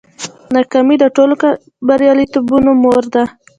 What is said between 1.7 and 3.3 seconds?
بریالیتوبونو مور ده.